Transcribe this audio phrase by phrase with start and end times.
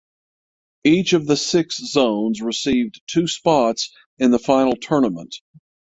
[0.83, 5.35] Each of the six zones received two spots in the final tournament.